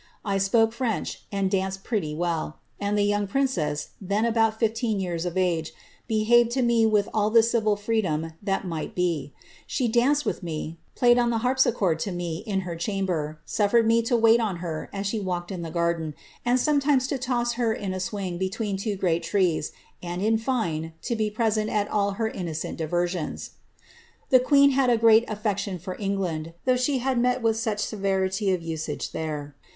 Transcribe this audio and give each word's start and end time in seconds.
I 0.25 0.39
spoke 0.39 0.73
French, 0.73 1.21
and 1.31 1.51
danced 1.51 1.83
pretty 1.83 2.15
well, 2.15 2.57
and 2.79 2.97
the 2.97 3.03
young 3.03 3.27
princess, 3.27 3.89
then 4.01 4.23
abom 4.25 4.51
fifleen 4.51 4.99
years 4.99 5.27
of 5.27 5.37
age, 5.37 5.73
behaved 6.07 6.49
to 6.53 6.63
me 6.63 6.87
with 6.87 7.07
all 7.13 7.29
the 7.29 7.43
civil 7.43 7.75
freedom 7.75 8.33
that 8.41 8.65
might 8.65 8.95
be; 8.95 9.31
she 9.67 9.87
danced 9.87 10.25
with 10.25 10.41
me, 10.41 10.79
played 10.95 11.19
on 11.19 11.29
the 11.29 11.37
harpsichord 11.45 11.99
to 11.99 12.11
me 12.11 12.37
in 12.47 12.61
her 12.61 12.75
cham 12.75 13.05
ber, 13.05 13.39
suffered 13.45 13.85
me 13.85 14.01
to 14.01 14.17
wait 14.17 14.39
on 14.39 14.55
her 14.55 14.89
as 14.91 15.05
she 15.05 15.19
walked 15.19 15.51
in 15.51 15.61
the 15.61 15.69
garden, 15.69 16.15
and 16.43 16.59
some 16.59 16.79
times 16.79 17.05
to 17.09 17.19
toss 17.19 17.53
her 17.53 17.71
in 17.71 17.93
a 17.93 17.99
swing 17.99 18.39
between 18.39 18.77
two 18.77 18.95
great 18.95 19.21
trees, 19.21 19.71
and, 20.01 20.23
in 20.23 20.35
fine^ 20.35 20.93
to 21.03 21.15
be 21.15 21.29
present 21.29 21.69
at 21.69 21.87
all 21.87 22.13
her 22.13 22.27
innocent 22.29 22.75
diversions.* 22.79 23.51
^^ 24.27 24.29
The 24.31 24.39
queen 24.39 24.71
had 24.71 24.89
a 24.89 24.97
great 24.97 25.29
affection 25.29 25.77
for 25.77 25.95
England, 25.99 26.55
though 26.65 26.75
she 26.75 26.97
had 26.97 27.19
met 27.19 27.43
with 27.43 27.55
such 27.55 27.77
severity 27.79 28.51
of 28.51 28.63
usage 28.63 29.11
there. 29.11 29.55